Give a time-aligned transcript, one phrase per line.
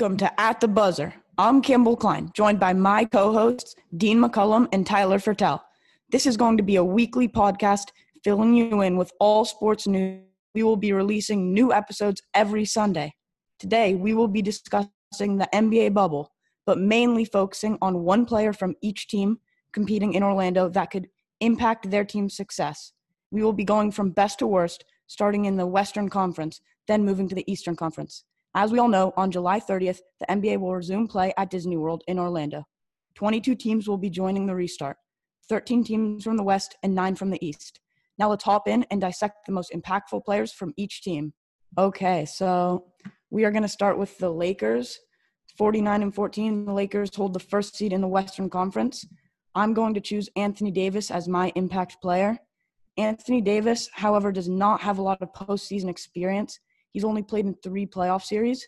[0.00, 1.12] Welcome to At the Buzzer.
[1.36, 5.60] I'm Kimball Klein, joined by my co hosts, Dean McCullum and Tyler Fertel.
[6.08, 7.88] This is going to be a weekly podcast
[8.24, 10.22] filling you in with all sports news.
[10.54, 13.12] We will be releasing new episodes every Sunday.
[13.58, 14.88] Today, we will be discussing
[15.36, 16.32] the NBA bubble,
[16.64, 19.38] but mainly focusing on one player from each team
[19.74, 21.08] competing in Orlando that could
[21.40, 22.94] impact their team's success.
[23.30, 27.28] We will be going from best to worst, starting in the Western Conference, then moving
[27.28, 28.24] to the Eastern Conference.
[28.54, 32.02] As we all know, on July 30th, the NBA will resume play at Disney World
[32.08, 32.64] in Orlando.
[33.14, 34.96] 22 teams will be joining the restart
[35.48, 37.80] 13 teams from the West and 9 from the East.
[38.18, 41.32] Now let's hop in and dissect the most impactful players from each team.
[41.78, 42.86] Okay, so
[43.30, 44.98] we are going to start with the Lakers.
[45.56, 49.04] 49 and 14, the Lakers hold the first seed in the Western Conference.
[49.54, 52.38] I'm going to choose Anthony Davis as my impact player.
[52.96, 56.58] Anthony Davis, however, does not have a lot of postseason experience
[56.90, 58.66] He's only played in three playoff series,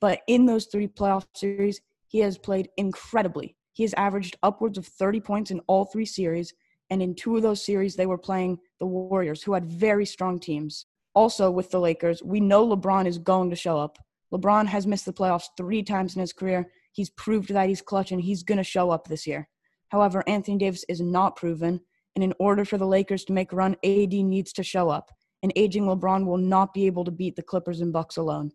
[0.00, 3.56] but in those three playoff series, he has played incredibly.
[3.72, 6.54] He has averaged upwards of 30 points in all three series,
[6.90, 10.38] and in two of those series, they were playing the Warriors, who had very strong
[10.38, 10.86] teams.
[11.14, 13.98] Also, with the Lakers, we know LeBron is going to show up.
[14.32, 16.70] LeBron has missed the playoffs three times in his career.
[16.92, 19.48] He's proved that he's clutch and he's going to show up this year.
[19.88, 21.80] However, Anthony Davis is not proven,
[22.14, 25.10] and in order for the Lakers to make a run, AD needs to show up
[25.44, 28.50] and aging LeBron will not be able to beat the Clippers and Bucks alone.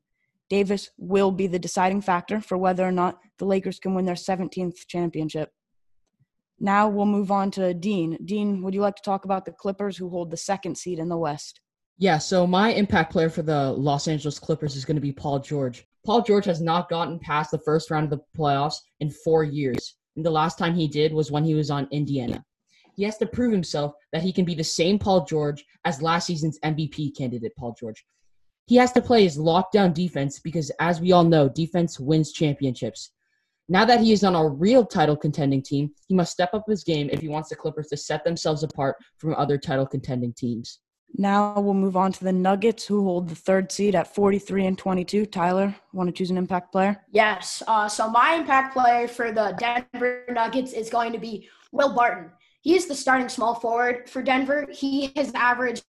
[0.50, 4.16] Davis will be the deciding factor for whether or not the Lakers can win their
[4.16, 5.52] 17th championship.
[6.60, 8.18] Now we'll move on to Dean.
[8.26, 11.10] Dean, would you like to talk about the Clippers who hold the second seed in
[11.10, 11.62] the West?
[12.00, 15.38] Yeah, so my impact player for the Los Angeles Clippers is going to be Paul
[15.38, 15.86] George.
[16.08, 19.96] Paul George has not gotten past the first round of the playoffs in four years.
[20.16, 22.44] And the last time he did was when he was on Indiana
[23.00, 26.28] he has to prove himself that he can be the same Paul George as last
[26.28, 28.06] season's MVP candidate, Paul George.
[28.66, 33.12] He has to play his lockdown defense because, as we all know, defense wins championships.
[33.70, 36.84] Now that he is on a real title contending team, he must step up his
[36.84, 40.80] game if he wants the Clippers to set themselves apart from other title contending teams.
[41.14, 44.78] Now we'll move on to the Nuggets, who hold the third seed at 43 and
[44.78, 45.26] 22.
[45.28, 47.02] Tyler, want to choose an impact player?
[47.12, 47.64] Yes.
[47.66, 52.32] Uh, so my impact player for the Denver Nuggets is going to be Will Barton.
[52.62, 54.68] He is the starting small forward for Denver.
[54.72, 55.84] He has averaged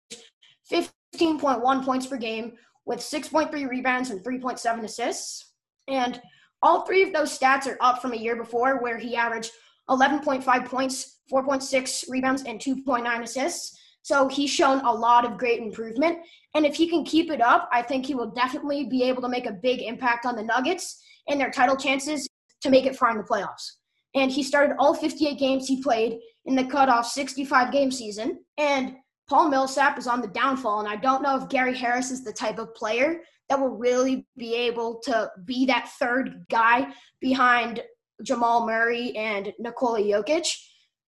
[0.72, 2.54] 15.1 points per game
[2.86, 5.54] with 6.3 rebounds and 3.7 assists.
[5.88, 6.22] And
[6.62, 9.52] all three of those stats are up from a year before, where he averaged
[9.90, 13.78] 11.5 points, 4.6 rebounds, and 2.9 assists.
[14.02, 16.20] So he's shown a lot of great improvement.
[16.56, 19.30] And if he can keep it up, I think he will definitely be able to
[19.30, 22.28] make a big impact on the Nuggets and their title chances
[22.62, 23.74] to make it far in the playoffs.
[24.16, 28.40] And he started all 58 games he played in the cutoff 65 game season.
[28.58, 28.96] And
[29.30, 30.80] Paul Millsap is on the downfall.
[30.80, 34.26] And I don't know if Gary Harris is the type of player that will really
[34.38, 36.88] be able to be that third guy
[37.22, 37.82] behind
[38.24, 40.48] Jamal Murray and Nikola Jokic.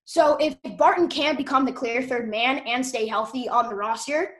[0.04, 4.32] So if Barton can become the clear third man and stay healthy on the roster,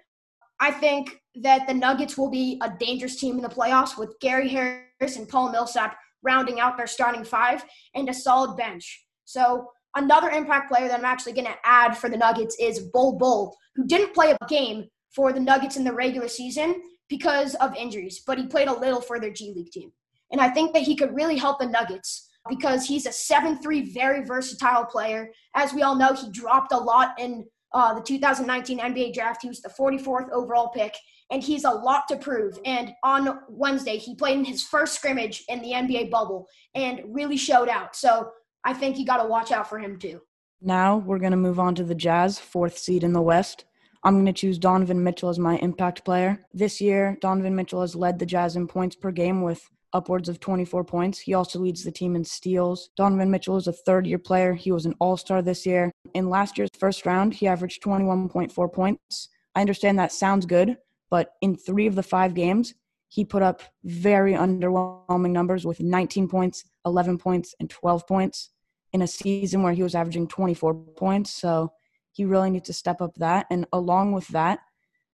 [0.58, 4.48] I think that the Nuggets will be a dangerous team in the playoffs with Gary
[4.48, 9.06] Harris and Paul Millsap rounding out their starting five and a solid bench.
[9.24, 13.18] So Another impact player that I'm actually going to add for the Nuggets is Bol
[13.18, 17.74] Bol, who didn't play a game for the Nuggets in the regular season because of
[17.74, 19.90] injuries, but he played a little for their G League team.
[20.30, 23.92] And I think that he could really help the Nuggets because he's a 7 3
[23.92, 25.30] very versatile player.
[25.54, 29.42] As we all know, he dropped a lot in uh, the 2019 NBA draft.
[29.42, 30.94] He was the 44th overall pick,
[31.30, 32.58] and he's a lot to prove.
[32.64, 37.36] And on Wednesday, he played in his first scrimmage in the NBA bubble and really
[37.36, 37.96] showed out.
[37.96, 38.30] So
[38.64, 40.20] I think you got to watch out for him too.
[40.60, 43.64] Now we're going to move on to the Jazz, fourth seed in the West.
[44.02, 46.38] I'm going to choose Donovan Mitchell as my impact player.
[46.52, 50.40] This year, Donovan Mitchell has led the Jazz in points per game with upwards of
[50.40, 51.18] 24 points.
[51.18, 52.90] He also leads the team in steals.
[52.96, 54.54] Donovan Mitchell is a third year player.
[54.54, 55.90] He was an all star this year.
[56.14, 59.28] In last year's first round, he averaged 21.4 points.
[59.54, 60.76] I understand that sounds good,
[61.10, 62.74] but in three of the five games,
[63.08, 68.50] he put up very underwhelming numbers with 19 points, 11 points, and 12 points
[68.92, 71.30] in a season where he was averaging 24 points.
[71.30, 71.72] So
[72.12, 73.46] he really needs to step up that.
[73.50, 74.60] And along with that,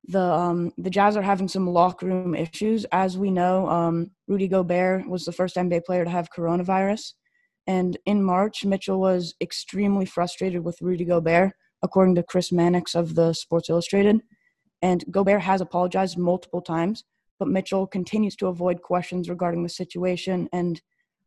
[0.09, 2.87] the um, the Jazz are having some locker room issues.
[2.93, 7.15] As we know, um, Rudy Gobert was the first NBA player to have coronavirus.
[7.67, 11.53] And in March, Mitchell was extremely frustrated with Rudy Gobert,
[11.83, 14.21] according to Chris Mannix of the Sports Illustrated.
[14.81, 17.03] And Gobert has apologized multiple times
[17.39, 20.49] but Mitchell continues to avoid questions regarding the situation.
[20.53, 20.81] And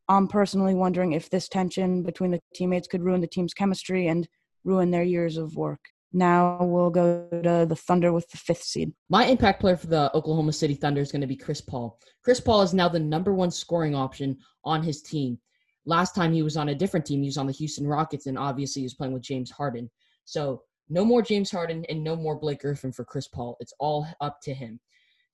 [0.09, 4.27] I'm personally wondering if this tension between the teammates could ruin the team's chemistry and
[4.63, 5.79] ruin their years of work.
[6.11, 8.91] Now we'll go to the Thunder with the fifth seed.
[9.09, 11.99] My impact player for the Oklahoma City Thunder is going to be Chris Paul.
[12.23, 14.35] Chris Paul is now the number one scoring option
[14.65, 15.37] on his team.
[15.85, 18.37] Last time he was on a different team, he was on the Houston Rockets, and
[18.37, 19.89] obviously he was playing with James Harden.
[20.25, 23.55] So no more James Harden and no more Blake Griffin for Chris Paul.
[23.59, 24.79] It's all up to him.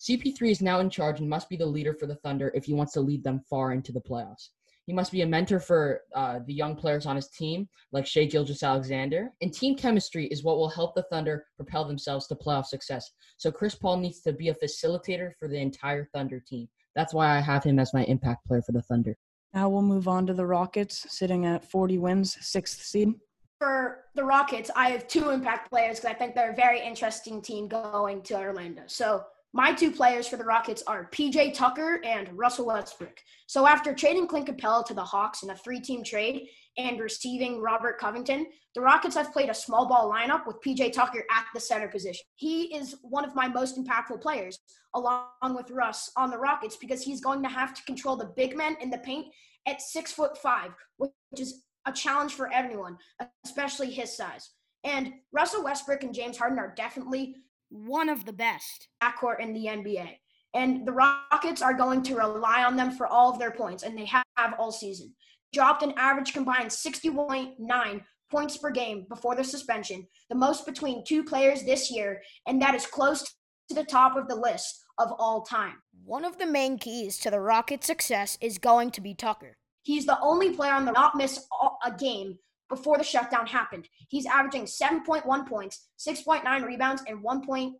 [0.02, 2.74] CP3 is now in charge and must be the leader for the Thunder if he
[2.74, 4.50] wants to lead them far into the playoffs.
[4.88, 8.26] He must be a mentor for uh, the young players on his team, like Shai
[8.26, 9.32] Gilgeous-Alexander.
[9.42, 13.12] And team chemistry is what will help the Thunder propel themselves to playoff success.
[13.38, 16.68] So Chris Paul needs to be a facilitator for the entire Thunder team.
[16.96, 19.18] That's why I have him as my impact player for the Thunder.
[19.54, 23.14] Now we'll move on to the Rockets, sitting at 40 wins, sixth seed.
[23.60, 27.42] For the Rockets, I have two impact players because I think they're a very interesting
[27.42, 28.84] team going to Orlando.
[28.86, 29.24] So
[29.56, 33.18] my two players for the Rockets are PJ Tucker and Russell Westbrook.
[33.48, 37.98] So after trading Clint Capela to the Hawks in a three-team trade and receiving Robert
[37.98, 41.88] Covington, the Rockets have played a small ball lineup with PJ Tucker at the center
[41.88, 42.26] position.
[42.36, 44.60] He is one of my most impactful players,
[44.94, 48.58] along with Russ on the Rockets, because he's going to have to control the big
[48.58, 49.28] men in the paint
[49.66, 52.98] at six foot five, which is a challenge for everyone,
[53.46, 54.50] especially his size.
[54.84, 57.38] And Russell Westbrook and James Harden are definitely
[57.76, 60.10] one of the best backcourt in the NBA.
[60.54, 63.98] And the Rockets are going to rely on them for all of their points, and
[63.98, 65.14] they have all season.
[65.52, 68.02] Dropped an average combined 60.9
[68.32, 72.74] points per game before the suspension, the most between two players this year, and that
[72.74, 73.36] is close
[73.68, 75.76] to the top of the list of all time.
[76.06, 79.58] One of the main keys to the Rockets' success is going to be Tucker.
[79.84, 81.46] He's the only player on the not miss
[81.86, 82.38] a game
[82.70, 83.88] before the shutdown happened.
[84.10, 87.74] He's averaging 7.1 points, 6.9 rebounds, and 1.6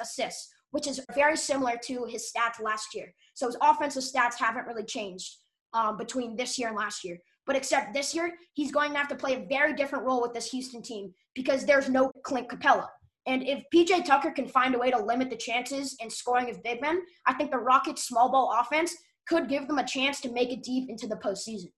[0.00, 3.12] assists, which is very similar to his stats last year.
[3.34, 5.36] So his offensive stats haven't really changed
[5.72, 7.18] um, between this year and last year.
[7.46, 10.34] But except this year, he's going to have to play a very different role with
[10.34, 12.86] this Houston team because there's no Clint Capela.
[13.26, 16.62] And if PJ Tucker can find a way to limit the chances and scoring of
[16.62, 18.94] big men, I think the Rockets' small ball offense
[19.26, 21.70] could give them a chance to make it deep into the postseason.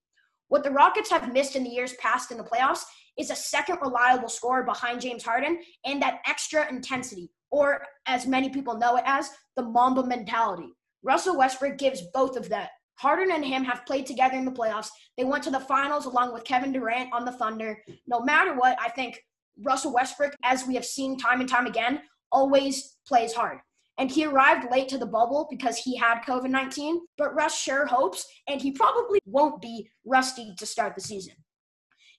[0.50, 2.82] What the Rockets have missed in the years past in the playoffs
[3.16, 8.50] is a second reliable scorer behind James Harden and that extra intensity, or as many
[8.50, 10.72] people know it as, the Mamba mentality.
[11.04, 12.70] Russell Westbrook gives both of that.
[12.96, 14.88] Harden and him have played together in the playoffs.
[15.16, 17.78] They went to the finals along with Kevin Durant on the Thunder.
[18.08, 19.22] No matter what, I think
[19.62, 22.00] Russell Westbrook, as we have seen time and time again,
[22.32, 23.60] always plays hard.
[24.00, 27.02] And he arrived late to the bubble because he had COVID 19.
[27.16, 31.34] But Russ sure hopes, and he probably won't be rusty to start the season.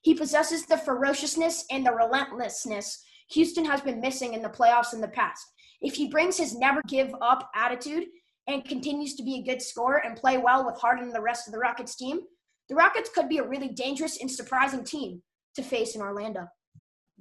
[0.02, 5.00] He possesses the ferociousness and the relentlessness Houston has been missing in the playoffs in
[5.00, 5.44] the past.
[5.80, 8.04] If he brings his never give up attitude
[8.46, 11.48] and continues to be a good scorer and play well with Harden and the rest
[11.48, 12.20] of the Rockets team,
[12.68, 15.22] the Rockets could be a really dangerous and surprising team
[15.56, 16.46] to face in Orlando.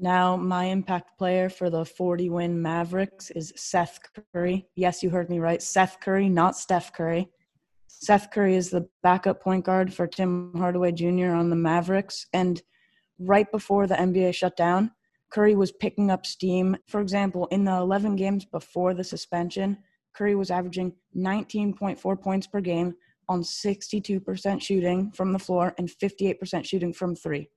[0.03, 3.99] Now, my impact player for the 40 win Mavericks is Seth
[4.33, 4.65] Curry.
[4.75, 5.61] Yes, you heard me right.
[5.61, 7.29] Seth Curry, not Steph Curry.
[7.85, 11.35] Seth Curry is the backup point guard for Tim Hardaway Jr.
[11.35, 12.25] on the Mavericks.
[12.33, 12.59] And
[13.19, 14.89] right before the NBA shut down,
[15.31, 16.77] Curry was picking up steam.
[16.87, 19.77] For example, in the 11 games before the suspension,
[20.15, 22.95] Curry was averaging 19.4 points per game
[23.29, 27.49] on 62% shooting from the floor and 58% shooting from three.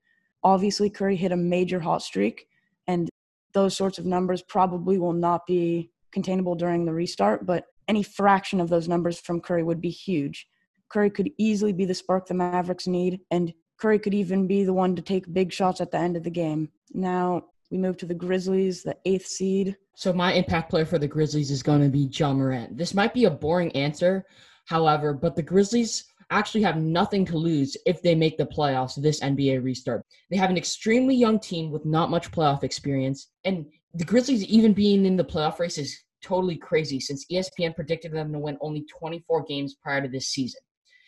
[0.44, 2.46] Obviously, Curry hit a major hot streak,
[2.86, 3.08] and
[3.54, 8.60] those sorts of numbers probably will not be containable during the restart, but any fraction
[8.60, 10.46] of those numbers from Curry would be huge.
[10.88, 14.72] Curry could easily be the spark the Mavericks need, and Curry could even be the
[14.72, 16.68] one to take big shots at the end of the game.
[16.92, 19.76] Now, we move to the Grizzlies, the eighth seed.
[19.96, 22.76] So, my impact player for the Grizzlies is going to be Ja Morant.
[22.76, 24.24] This might be a boring answer,
[24.66, 29.20] however, but the Grizzlies actually have nothing to lose if they make the playoffs this
[29.20, 30.04] NBA restart.
[30.30, 34.72] They have an extremely young team with not much playoff experience, and the Grizzlies even
[34.72, 38.84] being in the playoff race is totally crazy since ESPN predicted them to win only
[38.98, 40.60] 24 games prior to this season.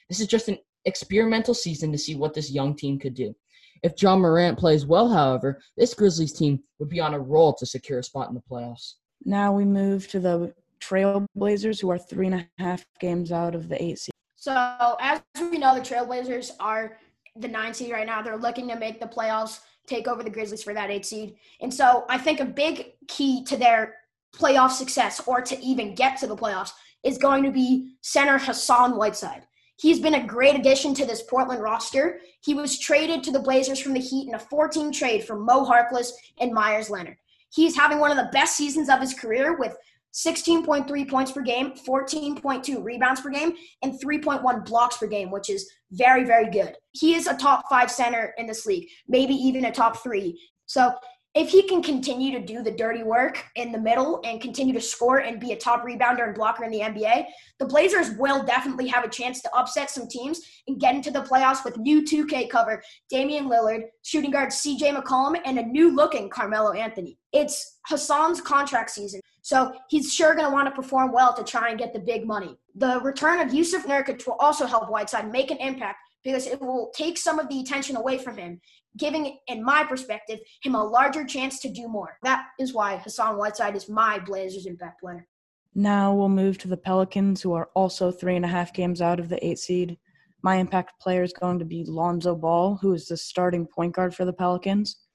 [0.08, 3.34] This is just an experimental season to see what this young team could do.
[3.82, 7.66] If Ja Morant plays well, however, this Grizzlies team would be on a roll to
[7.66, 8.94] secure a spot in the playoffs.
[9.24, 13.68] Now we move to the Trailblazers, who are three and a half games out of
[13.68, 14.12] the eight seed.
[14.46, 16.98] So as we know, the Trailblazers are
[17.34, 18.22] the nine seed right now.
[18.22, 21.34] They're looking to make the playoffs, take over the Grizzlies for that eight seed.
[21.60, 23.96] And so I think a big key to their
[24.32, 26.70] playoff success or to even get to the playoffs
[27.02, 29.42] is going to be center Hassan Whiteside.
[29.80, 32.20] He's been a great addition to this Portland roster.
[32.40, 35.66] He was traded to the Blazers from the Heat in a 14 trade for Mo
[35.66, 37.16] Harkless and Meyers Leonard.
[37.50, 39.76] He's having one of the best seasons of his career with
[40.16, 45.70] 16.3 points per game, 14.2 rebounds per game, and 3.1 blocks per game, which is
[45.92, 46.74] very, very good.
[46.92, 50.40] He is a top five center in this league, maybe even a top three.
[50.64, 50.94] So
[51.36, 54.80] if he can continue to do the dirty work in the middle and continue to
[54.80, 57.26] score and be a top rebounder and blocker in the NBA,
[57.58, 61.20] the Blazers will definitely have a chance to upset some teams and get into the
[61.20, 66.30] playoffs with new 2K cover Damian Lillard, shooting guard CJ McCollum, and a new looking
[66.30, 67.18] Carmelo Anthony.
[67.34, 71.68] It's Hassan's contract season, so he's sure going to want to perform well to try
[71.68, 72.56] and get the big money.
[72.74, 76.90] The return of Jusuf Nurkic will also help Whiteside make an impact because it will
[76.96, 78.60] take some of the attention away from him
[78.98, 82.18] giving, in my perspective, him a larger chance to do more.
[82.24, 85.28] That is why Hassan Whiteside is my Blazers impact player.
[85.76, 89.20] Now we'll move to the Pelicans, who are also three and a half games out
[89.20, 89.96] of the eight seed.
[90.42, 94.12] My impact player is going to be Lonzo Ball, who is the starting point guard
[94.12, 95.05] for the Pelicans.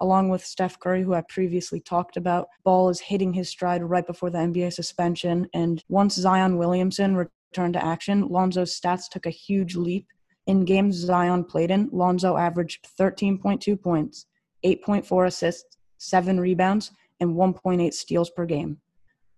[0.00, 4.06] Along with Steph Curry, who I previously talked about, Ball is hitting his stride right
[4.06, 5.48] before the NBA suspension.
[5.54, 10.06] And once Zion Williamson returned to action, Lonzo's stats took a huge leap
[10.48, 14.24] in games Zion played in, Lonzo averaged 13.2 points,
[14.64, 16.90] 8.4 assists, 7 rebounds,
[17.20, 18.78] and 1.8 steals per game.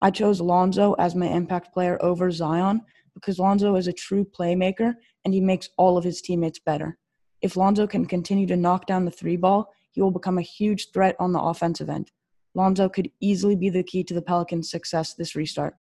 [0.00, 4.94] I chose Lonzo as my impact player over Zion because Lonzo is a true playmaker
[5.24, 6.96] and he makes all of his teammates better.
[7.42, 10.92] If Lonzo can continue to knock down the three ball, he will become a huge
[10.92, 12.10] threat on the offensive end.
[12.54, 15.76] Lonzo could easily be the key to the Pelicans' success this restart.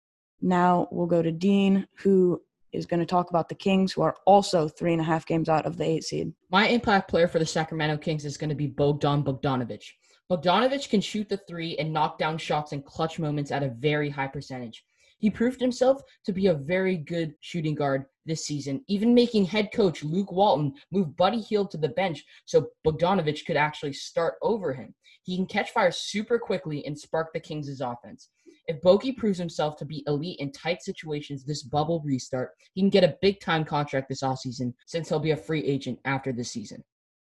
[0.41, 2.41] Now we'll go to Dean, who
[2.73, 5.49] is going to talk about the Kings, who are also three and a half games
[5.49, 6.33] out of the eight seed.
[6.51, 9.85] My impact player for the Sacramento Kings is going to be Bogdan Bogdanovic.
[10.31, 14.09] Bogdanovic can shoot the three and knock down shots in clutch moments at a very
[14.11, 14.85] high percentage.
[15.19, 19.71] He proved himself to be a very good shooting guard this season, even making head
[19.73, 24.73] coach Luke Walton move Buddy Hield to the bench so Bogdanovic could actually start over
[24.73, 24.95] him.
[25.23, 28.29] He can catch fire super quickly and spark the Kings' offense.
[28.67, 32.91] If Bogey proves himself to be elite in tight situations this bubble restart, he can
[32.91, 36.51] get a big time contract this offseason since he'll be a free agent after this
[36.51, 36.83] season.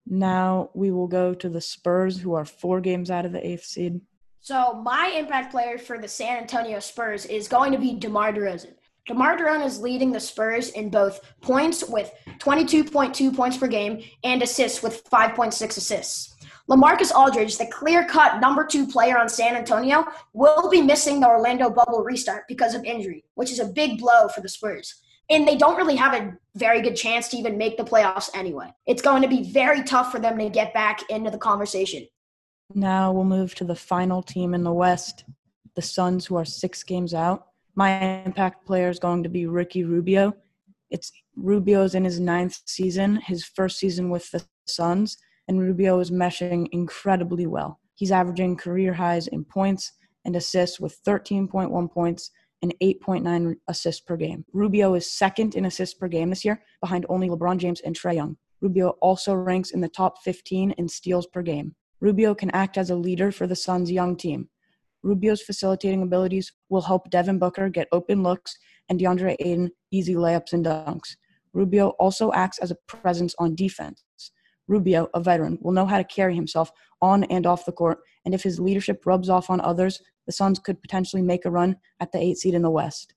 [0.06, 3.64] Now we will go to the Spurs, who are four games out of the eighth
[3.64, 4.00] seed.
[4.46, 8.74] So my impact player for the San Antonio Spurs is going to be DeMar DeRozan.
[9.08, 14.40] DeMar DeRozan is leading the Spurs in both points with 22.2 points per game and
[14.44, 16.36] assists with 5.6 assists.
[16.70, 21.26] LaMarcus Aldridge, the clear cut number two player on San Antonio, will be missing the
[21.26, 24.94] Orlando bubble restart because of injury, which is a big blow for the Spurs.
[25.28, 28.72] And they don't really have a very good chance to even make the playoffs anyway.
[28.86, 32.06] It's going to be very tough for them to get back into the conversation.
[32.74, 35.24] Now we'll move to the final team in the West,
[35.74, 37.46] the Suns, who are six games out.
[37.74, 40.34] My impact player is going to be Ricky Rubio.
[40.90, 45.18] It's Rubio's in his ninth season, his first season with the Suns
[45.48, 47.80] and Rubio is meshing incredibly well.
[47.94, 49.92] He's averaging career highs in points
[50.24, 52.30] and assists with 13.1 points
[52.62, 54.44] and 8.9 assists per game.
[54.52, 58.14] Rubio is second in assists per game this year, behind only LeBron James and Trae
[58.14, 58.36] Young.
[58.60, 61.74] Rubio also ranks in the top 15 in steals per game.
[62.00, 64.48] Rubio can act as a leader for the Suns' young team.
[65.02, 68.56] Rubio's facilitating abilities will help Devin Booker get open looks
[68.88, 71.16] and DeAndre Ayton easy layups and dunks.
[71.52, 74.04] Rubio also acts as a presence on defense.
[74.68, 78.34] Rubio, a veteran, will know how to carry himself on and off the court, and
[78.34, 82.12] if his leadership rubs off on others, the Suns could potentially make a run at
[82.12, 83.14] the eight seed in the West.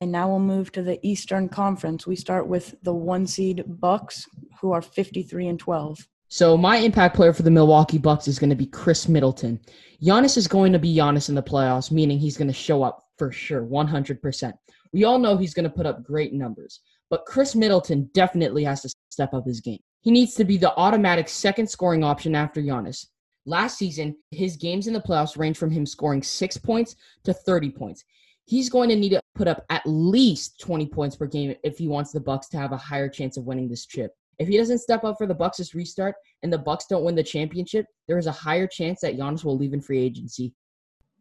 [0.00, 2.06] And now we'll move to the Eastern Conference.
[2.06, 4.26] We start with the one seed Bucks,
[4.60, 6.08] who are 53 and 12.
[6.30, 9.58] So my impact player for the Milwaukee Bucks is going to be Khris Middleton.
[10.02, 13.02] Giannis is going to be Giannis in the playoffs, meaning he's going to show up
[13.16, 14.52] for sure, 100%.
[14.92, 18.82] We all know he's going to put up great numbers, but Khris Middleton definitely has
[18.82, 19.80] to step up his game.
[20.02, 23.06] He needs to be the automatic second scoring option after Giannis.
[23.46, 26.94] Last season, his games in the playoffs range from him scoring six points
[27.24, 28.04] to 30 points.
[28.44, 31.88] He's going to need to put up at least 20 points per game if he
[31.88, 34.12] wants the Bucks to have a higher chance of winning this chip.
[34.38, 37.22] If he doesn't step up for the Bucks' restart and the Bucks don't win the
[37.22, 40.54] championship, there is a higher chance that Giannis will leave in free agency.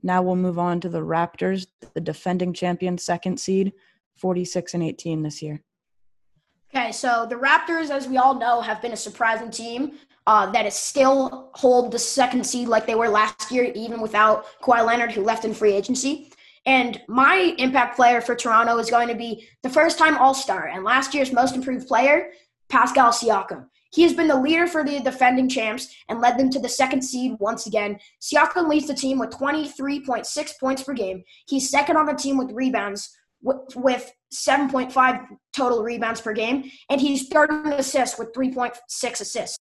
[0.04, 3.74] Now we'll move on to the Raptors, the defending champion second seed,
[4.18, 5.64] 46 and 18 this year.
[6.74, 9.94] Okay, so the Raptors, as we all know, have been a surprising team
[10.28, 14.46] uh, that is still hold the second seed like they were last year, even without
[14.62, 16.32] Kawhi Leonard, who left in free agency.
[16.66, 20.68] And my impact player for Toronto is going to be the first time All Star
[20.68, 22.32] and last year's most improved player,
[22.70, 23.68] Pascal Siakam.
[23.94, 27.02] He has been the leader for the defending champs and led them to the second
[27.02, 28.00] seed once again.
[28.22, 31.24] Siakam leads the team with 23.6 points per game.
[31.48, 37.28] He's second on the team with rebounds, with 7.5 total rebounds per game, and he's
[37.30, 38.78] third in assists with 3.6
[39.22, 39.58] assists.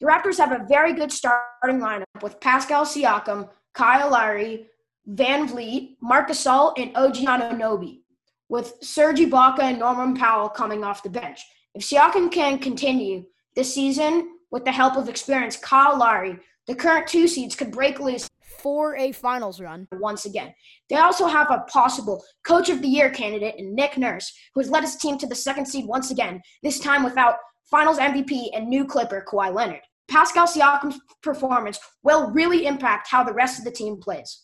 [0.00, 4.66] The Raptors have a very good starting lineup with Pascal Siakam, Kyle Lowry,
[5.06, 8.00] Van Vleet, Marc Gasol, and OG Anunoby,
[8.48, 11.40] with Serge Ibaka and Norman Powell coming off the bench.
[11.74, 13.24] If Siakam can continue
[13.54, 17.98] this season with the help of experienced Kyle Lowry, The current two seeds could break
[18.00, 19.88] loose For a finals run.
[19.92, 20.52] once again.
[20.88, 24.70] They also have a possible Coach of the Year candidate in Nick Nurse, who has
[24.70, 27.36] led his team to the second seed once again, this time without
[27.70, 29.80] Finals MVP and new Clipper Kawhi Leonard.
[30.08, 34.42] Pascal Siakam's performance will really impact how the rest of the team plays.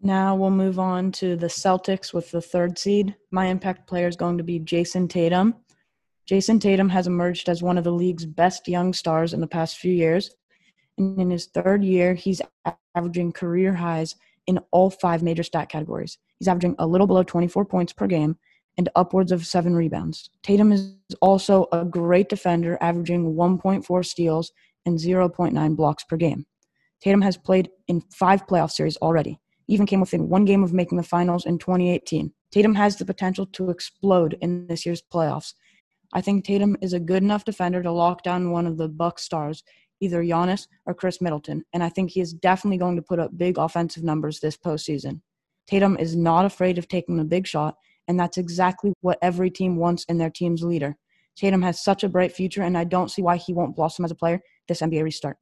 [0.00, 3.14] Now we'll move on to the Celtics with the third seed.
[3.30, 5.54] My impact player is going to be Jayson Tatum.
[6.28, 9.76] Jayson Tatum has emerged as one of the league's best young stars in the past
[9.76, 10.30] few years.
[10.96, 12.40] And in his third year, he's
[12.94, 14.14] averaging career highs
[14.46, 16.18] in all five major stat categories.
[16.38, 18.36] He's averaging a little below 24 points per game
[18.76, 20.30] and upwards of seven rebounds.
[20.42, 24.52] Tatum is also a great defender, averaging 1.4 steals
[24.86, 26.46] and 0.9 blocks per game.
[27.02, 29.38] Tatum has played in five playoff series already,
[29.68, 32.32] even came within one game of making the finals in 2018.
[32.50, 35.54] Tatum has the potential to explode in this year's playoffs.
[36.14, 39.18] I think Tatum is a good enough defender to lock down one of the Buck
[39.18, 39.64] stars,
[40.00, 43.36] either Giannis or Khris Middleton, and I think he is definitely going to put up
[43.36, 45.20] big offensive numbers this postseason.
[45.66, 47.74] Tatum is not afraid of taking a big shot,
[48.06, 50.96] and that's exactly what every team wants in their team's leader.
[51.36, 54.12] Tatum has such a bright future, and I don't see why he won't blossom as
[54.12, 55.36] a player this NBA restart.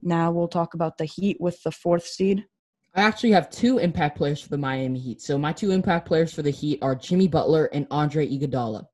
[0.00, 2.44] Now we'll talk about the Heat with the fourth seed.
[2.94, 5.20] I actually have two impact players for the Miami Heat.
[5.20, 8.86] So my two impact players for the Heat are Jimmy Butler and Andre Iguodala.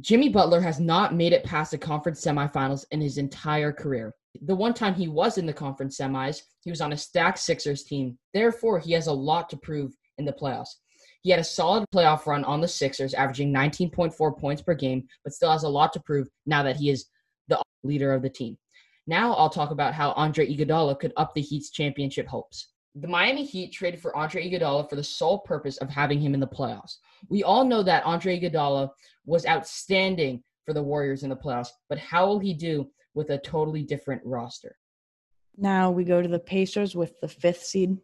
[0.00, 4.14] Jimmy Butler has not made it past the conference semifinals in his entire career.
[4.42, 7.84] The one time he was in the conference semis, he was on a stacked Sixers
[7.84, 8.18] team.
[8.34, 10.70] Therefore, he has a lot to prove in the playoffs.
[11.22, 15.32] He had a solid playoff run on the Sixers, averaging 19.4 points per game, but
[15.32, 17.06] still has a lot to prove now that he is
[17.48, 18.56] the leader of the team.
[19.06, 22.68] Now I'll talk about how Andre Iguodala could up the Heat's championship hopes.
[23.00, 26.40] The Miami Heat traded for Andre Iguodala for the sole purpose of having him in
[26.40, 26.96] the playoffs.
[27.28, 28.90] We all know that Andre Iguodala
[29.24, 33.38] was outstanding for the Warriors in the playoffs, but how will he do with a
[33.38, 34.76] totally different roster?
[35.56, 37.98] Now we go to the Pacers with the fifth seed.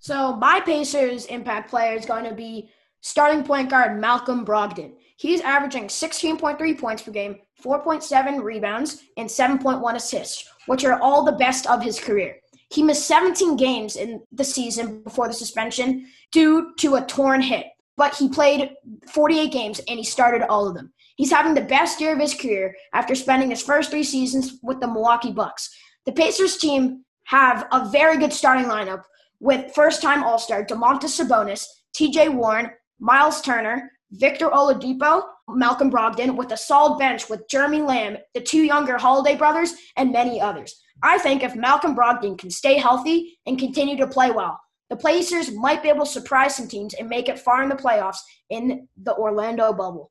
[0.00, 2.70] So my Pacers impact player is going to be
[3.02, 4.94] starting point guard Malcolm Brogdon.
[5.16, 11.32] He's averaging 16.3 points per game, 4.7 rebounds, and 7.1 assists, which are all the
[11.32, 12.36] best of his career.
[12.70, 17.66] He missed 17 games in the season before the suspension due to a torn hip,
[17.96, 18.70] but he played
[19.12, 20.92] 48 games and he started all of them.
[21.16, 24.80] He's having the best year of his career after spending his first three seasons with
[24.80, 25.70] the Milwaukee Bucks.
[26.06, 29.04] The Pacers team have a very good starting lineup
[29.40, 32.30] with first-time All-Star Domantas Sabonis, T.J.
[32.30, 38.40] Warren, Miles Turner, Victor Oladipo, Malcolm Brogdon, with a solid bench with Jeremy Lamb, the
[38.40, 40.82] two younger Holiday brothers, and many others.
[41.02, 44.58] I think if Malcolm Brogdon can stay healthy and continue to play well,
[44.90, 47.74] the Pacers might be able to surprise some teams and make it far in the
[47.74, 48.18] playoffs
[48.50, 50.10] in the Orlando bubble.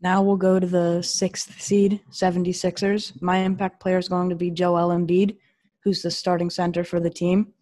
[0.00, 3.20] Now we'll go to the sixth seed, 76ers.
[3.22, 5.36] My impact player is going to be Joel Embiid,
[5.82, 7.52] who's the starting center for the team.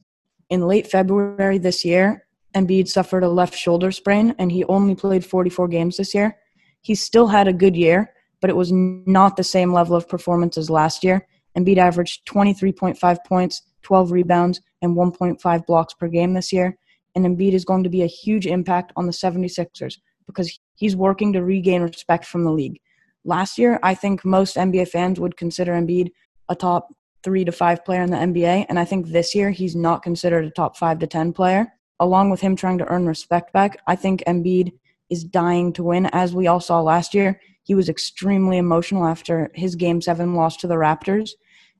[0.50, 5.24] In late February this year, Embiid suffered a left shoulder sprain and he only played
[5.24, 6.36] 44 games this year.
[6.80, 10.58] He still had a good year, but it was not the same level of performance
[10.58, 11.26] as last year.
[11.56, 16.76] Embiid averaged 23.5 points, 12 rebounds, and 1.5 blocks per game this year.
[17.14, 21.32] And Embiid is going to be a huge impact on the 76ers because he's working
[21.32, 22.80] to regain respect from the league.
[23.24, 26.10] Last year, I think most NBA fans would consider Embiid
[26.48, 26.88] a top
[27.22, 28.66] three to five player in the NBA.
[28.68, 31.72] And I think this year he's not considered a top five to 10 player.
[32.00, 34.72] Along with him trying to earn respect back, I think Embiid
[35.08, 36.06] is dying to win.
[36.06, 40.56] As we all saw last year, he was extremely emotional after his game seven loss
[40.58, 41.30] to the Raptors.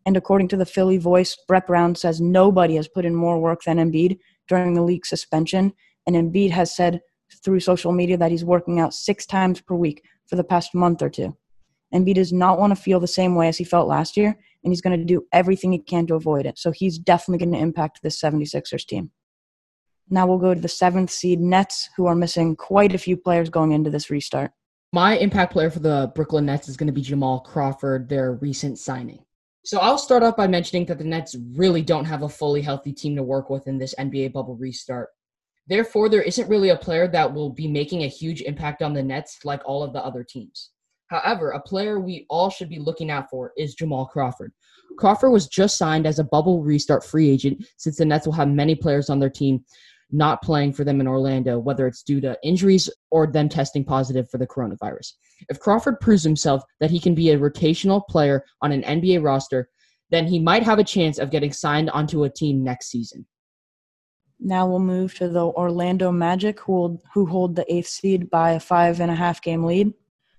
[0.05, 3.62] And according to the Philly voice, Brett Brown says nobody has put in more work
[3.64, 4.18] than Embiid
[4.49, 5.73] during the league suspension.
[6.07, 7.01] And Embiid has said
[7.45, 11.03] through social media that he's working out six times per week for the past month
[11.03, 11.37] or two.
[11.95, 14.73] Embiid does not want to feel the same way as he felt last year, and
[14.73, 16.59] he's going to do everything he can to avoid it.
[16.59, 19.11] So he's definitely going to impact this 76ers team.
[20.09, 23.51] Now we'll go to the seventh seed Nets, who are missing quite a few players
[23.51, 24.53] going into this restart.
[24.94, 28.78] My impact player for the Brooklyn Nets is going to be Jamal Crawford, their recent
[28.78, 29.24] signing.
[29.64, 32.92] So I'll start off by mentioning that the Nets really don't have a fully healthy
[32.92, 35.09] team to work with in this NBA bubble restart.
[35.66, 39.02] Therefore, there isn't really a player that will be making a huge impact on the
[39.02, 40.70] Nets like all of the other teams.
[41.07, 44.52] However, a player we all should be looking out for is Jamal Crawford.
[44.98, 48.48] Crawford was just signed as a bubble restart free agent since the Nets will have
[48.48, 49.64] many players on their team
[50.12, 54.29] not playing for them in Orlando, whether it's due to injuries or them testing positive
[54.31, 55.12] for the coronavirus.
[55.48, 59.68] If Crawford proves himself that he can be a rotational player on an NBA roster,
[60.11, 63.27] then he might have a chance of getting signed onto a team next season.
[64.38, 68.53] Now we'll move to the Orlando Magic, who hold, who hold the eighth seed by
[68.53, 69.94] a five and a half game lead.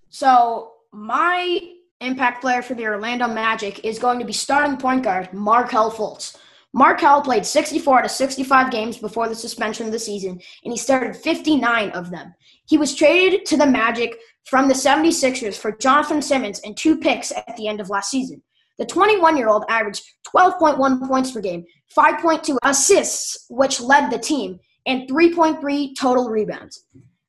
[0.09, 1.59] So my
[2.01, 6.37] impact player for the Orlando Magic is going to be starting point guard Markelle Fultz.
[6.73, 10.31] Markelle played 64 to 65 games before the suspension of the season,
[10.63, 12.33] and he started 59 of them.
[12.65, 17.31] He was traded to the Magic from the 76ers for Jonathan Simmons and two picks
[17.31, 18.41] at the end of last season.
[18.79, 20.03] The 21 year old averaged
[20.35, 21.63] 12.1 points per game,
[21.95, 26.85] 5.2 assists, which led the team, and 3.3 total rebounds.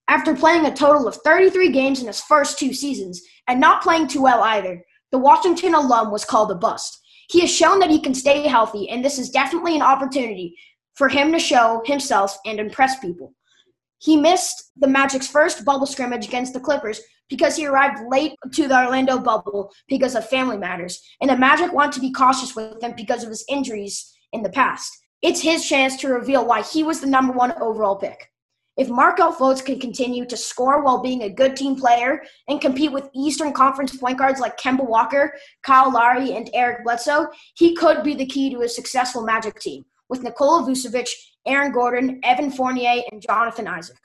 [0.08, 4.08] After playing a total of 33 games in his first two seasons, and not playing
[4.08, 7.03] too well either, the Washington alum was called a bust.
[7.28, 10.56] He has shown that he can stay healthy, and this is definitely an opportunity
[10.94, 13.34] for him to show himself and impress people.
[13.98, 18.68] He missed the Magic's first bubble scrimmage against the Clippers because he arrived late to
[18.68, 22.82] the Orlando bubble because of family matters, and the Magic want to be cautious with
[22.82, 24.90] him because of his injuries in the past.
[25.22, 28.30] It's his chance to reveal why he was the number one overall pick.
[28.76, 32.90] If Markelle Fultz can continue to score while being a good team player and compete
[32.90, 38.02] with Eastern Conference point guards like Kemba Walker, Kyle Lowry, and Eric Bledsoe, he could
[38.02, 41.08] be the key to a successful Magic team with Nikola Vucevic,
[41.46, 43.98] Aaron Gordon, Evan Fournier, and Jonathan Isaac.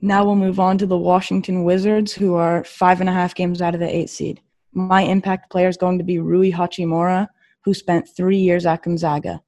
[0.00, 3.62] Now we'll move on to the Washington Wizards, who are five and a half games
[3.62, 4.40] out of the eight seed.
[4.72, 7.28] My impact player is going to be Rui Hachimura,
[7.64, 9.40] who spent three years at Gonzaga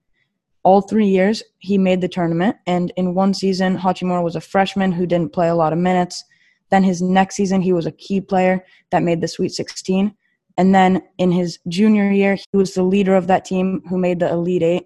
[0.65, 2.57] all three years he made the tournament.
[2.67, 6.25] And in one season hachimura was a freshman who didn't play a lot of minutes.
[6.71, 10.15] Then his next season he was a key player that made the sweet 16
[10.59, 14.21] and then in his junior year he was the leader of that team who made
[14.21, 14.85] the elite eight.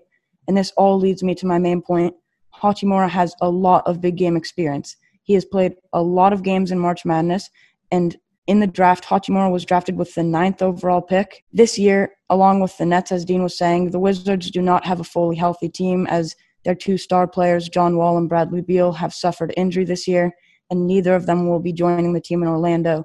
[0.49, 2.15] And this all leads me to my main point.
[2.55, 4.97] Hachimura has a lot of big game experience.
[5.25, 7.51] He has played a lot of games in march madness
[7.91, 11.45] and in the draft, Hachimura was drafted with the ninth overall pick.
[11.53, 15.01] This year, along with the Nets, as Dean was saying, the Wizards do not have
[15.01, 19.13] a fully healthy team as their two star players, John Wall and Bradley Beal, have
[19.13, 20.33] suffered injury this year,
[20.71, 23.05] and neither of them will be joining the team in Orlando.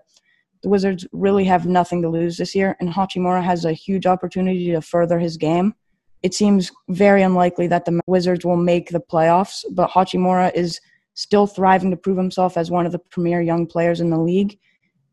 [0.62, 4.72] The Wizards really have nothing to lose this year, and Hachimura has a huge opportunity
[4.72, 5.74] to further his game.
[6.22, 10.80] It seems very unlikely that the Wizards will make the playoffs, but Hachimura is
[11.16, 14.60] still thriving to prove himself as one of the premier young players in the league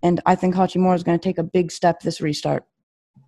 [0.02, 2.64] and I think Hachimura is going to take a big step this restart.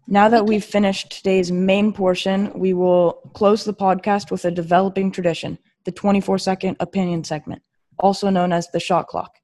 [0.06, 5.10] Now that we've finished today's main portion, we will close the podcast with a developing
[5.12, 7.62] tradition, the 24 second opinion segment,
[7.98, 9.36] also known as the shot clock.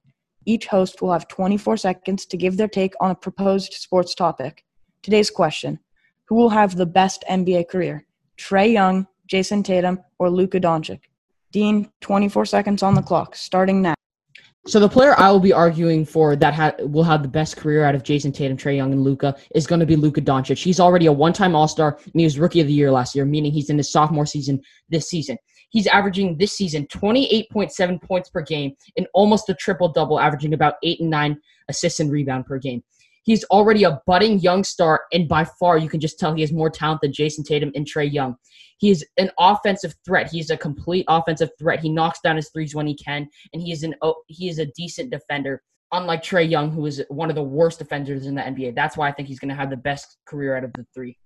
[0.45, 4.65] Each host will have 24 seconds to give their take on a proposed sports topic.
[5.03, 5.79] Today's question
[6.25, 8.05] Who will have the best NBA career?
[8.37, 11.01] Trae Young, Jayson Tatum, or Luka Doncic?
[11.51, 13.96] Dean, 24 seconds on the clock, starting now.
[14.67, 17.85] So the player I will be arguing for that ha- will have the best career
[17.85, 20.61] out of Jayson Tatum, Trae Young, and Luka is going to be Luka Doncic.
[20.61, 23.53] He's already a one-time All-Star, and he was Rookie of the Year last year, meaning
[23.53, 25.37] he's in his sophomore season this season.
[25.69, 30.99] He's averaging this season 28.7 points per game and almost a triple-double, averaging about eight
[30.99, 32.83] and nine assists and rebound per game.
[33.27, 36.53] He's already a budding young star, and by far you can just tell he has
[36.53, 38.37] more talent than Jayson Tatum and Trae Young.
[38.77, 40.31] He is an offensive threat.
[40.31, 41.81] He's a complete offensive threat.
[41.81, 44.59] He knocks down his threes when he can, and he is an oh, he is
[44.59, 45.61] a decent defender.
[45.91, 48.75] Unlike Trae Young, who is one of the worst defenders in the NBA.
[48.75, 51.17] That's why I think he's going to have the best career out of the three.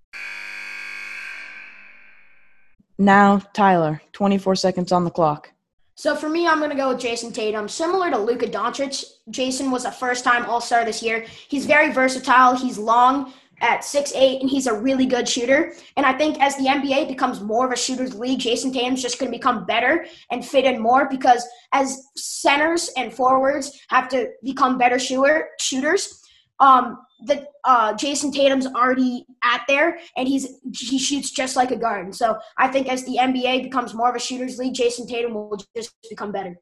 [2.97, 5.50] Now, Tyler, 24 seconds on the clock.
[5.95, 7.67] So for me, I'm going to go with Jayson Tatum.
[7.67, 11.25] Similar to Luka Doncic, Jayson was a first-time All-Star this year.
[11.47, 12.55] He's very versatile.
[12.55, 15.73] He's long, at six eight, and he's a really good shooter.
[15.95, 19.19] And I think as the NBA becomes more of a shooter's league, Jayson Tatum's just
[19.19, 24.29] going to become better and fit in more because as centers and forwards have to
[24.43, 26.21] become better shooter shooters.
[26.59, 31.77] Um, that uh, Jayson Tatum's already at there, and he's he shoots just like a
[31.77, 32.15] guard.
[32.15, 35.57] So I think as the NBA becomes more of a shooters league, Jayson Tatum will
[35.75, 36.57] just become better.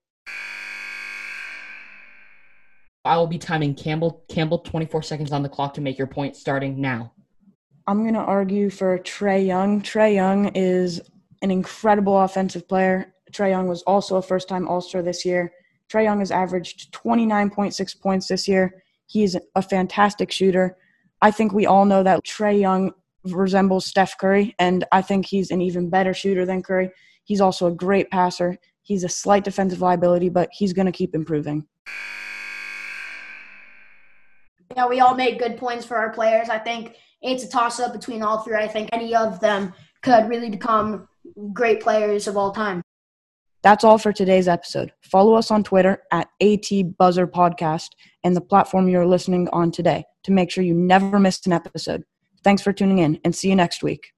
[3.05, 6.35] I will be timing Kimball Kimball 24 seconds on the clock to make your point
[6.35, 7.13] starting now.
[7.87, 9.81] I'm going to argue for Trae Young.
[9.81, 11.01] Trae Young is
[11.41, 13.13] an incredible offensive player.
[13.31, 15.51] Trae Young was also a first time All Star this year.
[15.91, 18.83] Trae Young has averaged 29.6 points this year.
[19.09, 20.77] He's a fantastic shooter.
[21.21, 22.91] I think we all know that Trae Young
[23.25, 26.89] resembles Steph Curry, and I think he's an even better shooter than Curry.
[27.25, 28.57] He's also a great passer.
[28.81, 31.65] He's a slight defensive liability, but he's going to keep improving
[34.79, 36.49] know, we all made good points for our players.
[36.49, 38.55] I think it's a toss up between all three.
[38.55, 41.07] I think any of them could really become
[41.53, 42.81] great players of all time.
[43.61, 44.93] That's all for today's episode.
[45.01, 47.89] Follow us on Twitter at ATBuzzerPodcast Podcast
[48.23, 52.03] and the platform you're listening on today to make sure you never miss an episode.
[52.43, 54.13] Thanks for tuning in and see you next week.